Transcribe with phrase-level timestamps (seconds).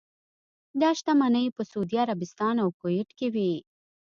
[0.81, 3.53] دا شتمنۍ په سعودي عربستان او کویټ کې وې.